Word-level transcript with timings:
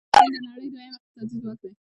چین 0.15 0.29
د 0.33 0.35
نړۍ 0.45 0.67
دویم 0.73 0.91
اقتصادي 0.97 1.35
ځواک 1.41 1.57
دی. 1.61 1.71